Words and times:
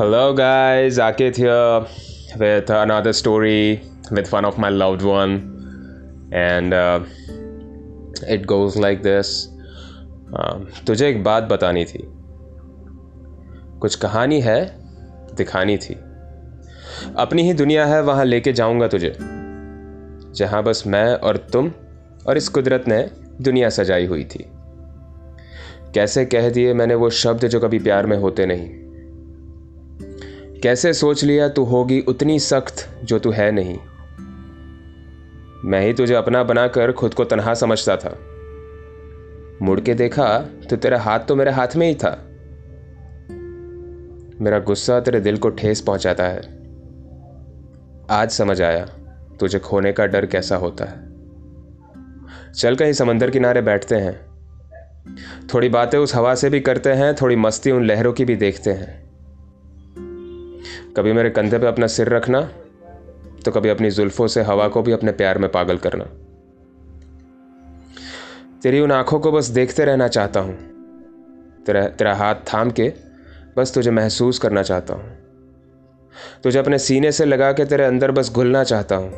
Hello, 0.00 0.34
guys. 0.34 0.98
Akit 0.98 1.32
here 1.32 1.86
with 2.40 2.70
another 2.70 3.12
story 3.12 3.78
with 4.12 4.32
one 4.34 4.44
of 4.44 4.54
my 4.54 4.70
loved 4.70 5.02
one, 5.02 5.34
and 6.34 6.74
uh, 6.74 7.00
it 8.32 8.46
goes 8.46 8.76
like 8.76 9.02
this. 9.02 9.26
Um, 10.38 10.84
तुझे 10.86 11.08
एक 11.08 11.24
बात 11.24 11.42
बतानी 11.42 11.84
थी। 11.84 12.08
कुछ 13.80 13.94
कहानी 13.94 14.40
है? 14.40 14.76
दिखानी 15.34 15.76
थी। 15.76 15.94
अपनी 17.16 17.42
ही 17.42 17.52
दुनिया 17.52 17.86
है 17.86 18.02
वहाँ 18.02 18.24
लेके 18.24 18.52
जाऊँगा 18.52 18.88
तुझे। 18.88 19.16
जहाँ 20.34 20.62
बस 20.62 20.84
मैं 20.86 21.14
और 21.14 21.36
तुम 21.36 21.72
और 22.26 22.36
इस 22.36 22.48
कुदरत 22.48 22.84
ने 22.88 23.10
दुनिया 23.40 23.68
सजाई 23.68 24.06
हुई 24.06 24.24
थी। 24.24 24.46
कैसे 25.94 26.24
कह 26.24 26.50
दिए 26.50 26.74
मैंने 26.74 26.94
वो 26.94 27.10
शब्द 27.10 27.46
जो 27.46 27.60
कभी 27.60 27.78
प्यार 27.78 28.06
में 28.06 28.16
होते 28.16 28.46
नहीं। 28.46 28.89
कैसे 30.62 30.92
सोच 30.92 31.24
लिया 31.24 31.48
तू 31.48 31.64
होगी 31.64 32.00
उतनी 32.00 32.40
सख्त 32.40 33.04
जो 33.04 33.18
तू 33.18 33.30
है 33.30 33.52
नहीं? 33.52 33.78
मैं 35.64 35.80
ही 35.80 35.92
तुझे 35.92 36.14
अपना 36.14 36.42
बनाकर 36.42 36.92
खुद 36.92 37.14
को 37.14 37.24
तनहा 37.24 37.54
समझता 37.54 37.96
था। 37.96 38.18
मुड़ 39.62 39.80
के 39.80 39.94
देखा 39.94 40.38
तो 40.38 40.76
तेरा 40.76 41.00
हाथ 41.00 41.20
तो 41.20 41.36
मेरे 41.36 41.50
हाथ 41.50 41.68
में 41.76 41.88
ही 41.88 41.94
था। 41.94 42.26
मेरा 44.40 44.58
गुस्सा 44.58 45.00
तेरे 45.00 45.20
दिल 45.20 45.36
को 45.36 45.50
ठेस 45.50 45.80
पहुंचाता 45.80 46.24
है। 46.24 46.60
आज 48.10 48.30
समझ 48.30 48.62
आया 48.62 48.88
तुझे 49.40 49.58
खोने 49.58 49.92
का 49.92 50.06
डर 50.06 50.26
कैसा 50.26 50.56
होता 50.56 50.84
है। 50.84 51.10
चल 52.52 52.76
कहीं 52.76 52.92
समंदर 52.92 53.30
किनारे 53.30 53.62
बैठते 53.62 53.94
हैं। 53.94 54.30
थोड़ी 55.54 55.68
बातें 55.68 55.98
उस 55.98 56.14
हवा 56.14 56.34
से 56.34 56.50
भी 56.50 56.60
करते 56.60 56.92
हैं, 56.92 57.14
थोड़ी 57.14 57.36
मस्ती 57.36 57.70
उन 57.70 57.84
लहरों 57.84 58.12
की 58.12 58.24
भी 58.24 58.36
देखते 58.36 58.70
हैं। 58.70 59.09
कभी 60.96 61.12
मेरे 61.12 61.30
कंधे 61.30 61.58
पे 61.58 61.66
अपना 61.66 61.86
सिर 61.86 62.08
रखना 62.08 62.40
तो 63.44 63.50
कभी 63.50 63.68
अपनी 63.68 63.90
जुल्फों 63.90 64.26
से 64.26 64.42
हवा 64.42 64.68
को 64.68 64.82
भी 64.82 64.92
अपने 64.92 65.12
प्यार 65.12 65.38
में 65.38 65.50
पागल 65.50 65.76
करना। 65.76 66.04
तेरी 68.62 68.80
उन 68.80 68.92
आँखों 68.92 69.20
को 69.20 69.32
बस 69.32 69.46
देखते 69.46 69.84
रहना 69.84 70.08
चाहता 70.08 70.40
हूँ। 70.40 70.54
तेरा 71.66 71.88
तेरा 71.88 72.14
हाथ 72.14 72.34
थाम 72.34 72.70
के 72.70 72.92
बस 73.56 73.74
तुझे 73.74 73.90
महसूस 73.90 74.38
करना 74.38 74.62
चाहता 74.62 74.94
हूँ। 74.94 75.16
तुझे 76.42 76.58
अपने 76.58 76.78
सीने 76.78 77.12
से 77.12 77.24
लगा 77.24 77.52
के 77.52 77.64
तेरे 77.64 77.84
अंदर 77.84 78.10
बस 78.10 78.32
घुलना 78.32 78.64
चाहता 78.64 78.96
हूँ। 78.96 79.10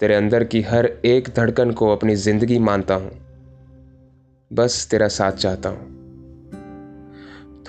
तेरे 0.00 0.14
अंदर 0.14 0.44
की 0.44 0.62
हर 0.62 0.86
एक 1.04 1.28
धड़कन 1.36 1.70
को 1.70 1.92
अपनी 1.92 2.14
ज़िंदगी 2.14 2.58
मानता 2.58 2.94
हूँ। 2.94 3.10
बस 4.52 4.88
तेरा 4.90 5.08
साथ 5.08 5.32
चाहता 5.32 5.68
हूँ। 5.68 6.00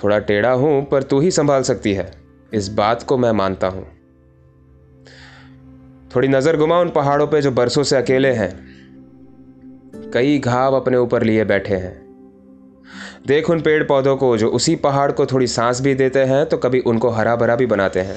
थोड़ा 0.04 0.18
टेढ़ा 0.18 0.52
हूँ, 0.52 0.84
पर 0.84 1.02
तू 1.02 1.20
ही 1.20 1.30
संभाल 1.30 1.62
सकती 1.62 1.92
है। 1.92 2.21
इस 2.54 2.68
बात 2.68 3.02
को 3.02 3.16
मैं 3.18 3.32
मानता 3.32 3.66
हूँ। 3.66 3.84
थोड़ी 6.16 6.28
नज़र 6.28 6.56
घुमा 6.56 6.78
उन 6.80 6.90
पहाड़ों 6.90 7.26
पे 7.26 7.40
जो 7.42 7.50
बरसों 7.50 7.82
से 7.82 7.96
अकेले 7.96 8.32
हैं। 8.32 8.50
कई 10.14 10.38
घाव 10.38 10.74
अपने 10.74 10.96
ऊपर 10.96 11.22
लिए 11.22 11.44
बैठे 11.44 11.76
हैं। 11.76 12.00
देख 13.26 13.50
उन 13.50 13.60
पेड़ 13.60 13.82
पौधों 13.84 14.16
को 14.16 14.36
जो 14.36 14.48
उसी 14.48 14.76
पहाड़ 14.76 15.12
को 15.12 15.26
थोड़ी 15.26 15.46
सांस 15.46 15.80
भी 15.80 15.94
देते 15.94 16.24
हैं 16.24 16.44
तो 16.46 16.56
कभी 16.56 16.80
उनको 16.80 17.10
हरा 17.10 17.36
भरा 17.36 17.56
भी 17.56 17.66
बनाते 17.66 18.00
हैं। 18.00 18.16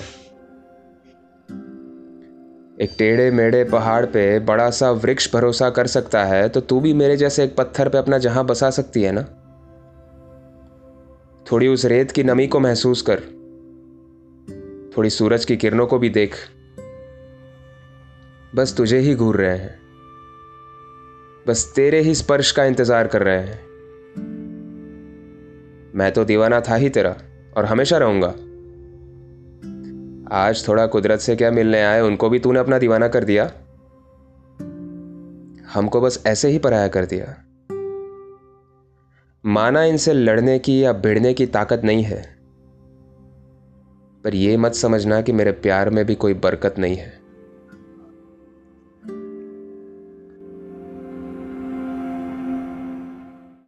एक 2.81 2.95
टेढ़े 2.97 3.29
मेढ़े 3.31 3.63
पहाड़ 3.63 4.05
पे 4.05 4.39
बड़ा 4.39 4.69
सा 4.69 4.91
वृक्ष 4.91 5.33
भरोसा 5.33 5.69
कर 5.69 5.87
सकता 5.87 6.23
है 6.23 6.49
तो 6.49 6.61
तू 6.61 6.79
भी 6.79 6.93
मेरे 6.93 7.17
जैसे 7.17 7.43
एक 7.43 7.55
पत्थर 7.55 7.89
पे 7.89 7.97
अपना 7.97 8.17
जहाँ 8.17 8.45
बसा 8.45 8.69
सकती 8.69 9.03
है 9.03 9.11
ना? 9.11 9.21
थोड़ी 11.51 11.67
उस 11.67 11.85
रेत 11.85 12.11
की 12.11 12.23
नमी 12.23 12.47
को 12.47 12.59
महसूस 12.59 13.01
कर। 13.01 13.21
थोड़ी 14.97 15.09
सूरज 15.09 15.45
की 15.45 15.57
किरणों 15.57 15.87
को 15.87 15.99
भी 15.99 16.09
देख। 16.09 16.35
बस 18.55 18.75
तुझे 18.77 18.99
ही 18.99 19.15
घूर 19.15 19.35
रहे 19.35 19.57
हैं। 19.57 19.79
बस 21.47 21.73
तेरे 21.75 21.99
ही 21.99 22.15
स्पर्श 22.15 22.51
का 22.51 22.65
इंतज़ार 22.65 23.07
कर 23.07 23.23
रहे 23.23 23.39
हैं। 23.39 23.65
मैं 25.95 26.11
तो 26.11 26.25
दीवाना 26.25 26.61
था 26.61 26.75
ही 26.75 26.89
तेरा 26.89 27.15
और 27.57 27.65
हमेशा 27.65 27.97
रहूँगा। 27.97 28.27
आज 30.31 30.67
थोड़ा 30.67 30.87
कुदरत 30.87 31.19
से 31.19 31.35
क्या 31.35 31.51
मिलने 31.51 31.83
आए 31.83 32.01
उनको 32.01 32.29
भी 32.29 32.39
तूने 32.39 32.59
अपना 32.59 32.79
दीवाना 32.79 33.07
कर 33.07 33.23
दिया? 33.23 33.51
हमको 35.73 36.01
बस 36.01 36.23
ऐसे 36.27 36.49
ही 36.49 36.59
पराया 36.59 36.87
कर 36.87 37.05
दिया। 37.05 37.43
माना 39.45 39.83
इनसे 39.83 40.13
लड़ने 40.13 40.59
की 40.59 40.83
या 40.83 40.93
भिड़ने 40.93 41.33
की 41.33 41.45
ताकत 41.45 41.81
नहीं 41.83 42.03
है। 42.03 42.34
पर 44.25 44.35
यह 44.35 44.57
मत 44.57 44.73
समझना 44.73 45.21
कि 45.21 45.31
मेरे 45.31 45.51
प्यार 45.51 45.89
में 45.89 46.05
भी 46.05 46.15
कोई 46.15 46.33
बरकत 46.33 46.75
नहीं 46.79 46.95
है। 46.95 47.24